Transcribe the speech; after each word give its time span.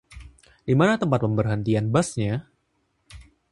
Di 0.67 0.73
mana 0.79 0.97
tempat 1.01 1.19
pemberhentian 1.25 1.85
busnya? 1.93 2.33